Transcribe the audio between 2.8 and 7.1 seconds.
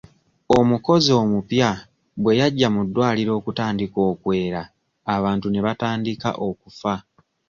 ddwaliro okutandika okwera abantu ne batandika okufa.